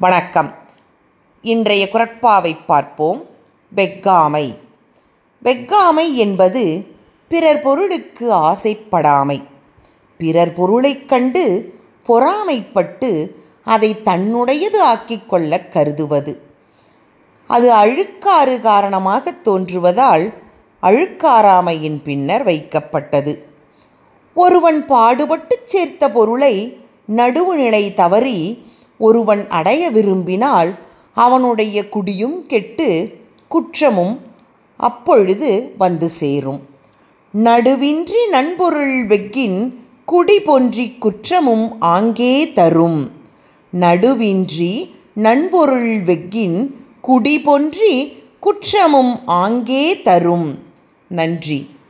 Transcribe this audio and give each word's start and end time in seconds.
வணக்கம். 0.00 0.54
இன்றைய 1.42 1.88
குரட்பாவை 1.92 2.56
பார்ப்போம். 2.66 3.26
வெக்காமை. 3.76 4.58
வெக்காமை 5.44 6.14
என்பது 6.14 6.86
பிறர் 7.28 7.62
பொருளுக்கு 7.62 8.32
ஆசைப்படாமை. 8.32 9.42
பிறர் 10.18 10.52
பொருளைக் 10.52 11.08
கண்டு 11.08 11.74
பொறாமைப்பட்டு 12.08 13.30
அதை 13.64 13.96
தன்னுடையது 14.04 14.76
ஆக்கிக் 14.76 15.28
கொள்ளக் 15.28 15.72
கருதுவது. 15.72 16.42
அது 17.46 17.72
அழுக்காறு 17.72 18.60
காரணமாக 18.60 19.34
தோன்றுவதால் 19.44 20.32
அழுக்காராமையின் 20.82 22.02
பின்னர் 22.02 22.46
வைக்கப்பட்டது. 22.46 23.38
ஒருவன் 24.34 24.86
பாடுபட்டுச் 24.86 25.66
சேர்த்த 25.66 26.10
பொருளை 26.10 26.80
நடுவுநிலை 27.06 27.94
தவறி 27.94 28.72
ஒருவன் 29.04 29.48
அடைய 29.48 29.90
விரும்பினால் 29.90 30.78
அவனுடைய 31.12 31.88
குடியும் 31.88 32.46
கெட்டு 32.46 32.88
குற்றமும் 33.48 34.20
அப்பொழுது 34.76 35.74
வந்து 35.78 36.08
சேரும். 36.08 36.60
நடுவின்றி 37.34 38.28
நண்பொருள் 38.30 39.06
வெக்கின் 39.06 39.58
குடி 40.06 40.40
பொன்றிக் 40.40 41.00
குற்றமும் 41.00 41.80
ஆங்கே 41.80 42.52
தரும். 42.52 43.10
நடுவின்றி 43.72 44.90
நன்பொருள் 45.14 46.02
வெக்கின் 46.02 46.58
குடி 47.00 47.40
பொன்றி 47.40 48.22
குற்றமும் 48.40 49.26
ஆங்கே 49.26 50.02
தரும். 50.02 50.58
நன்றி. 51.08 51.73